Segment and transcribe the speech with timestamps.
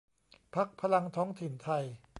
[0.55, 1.69] พรรคพลังท้องถิ่นไท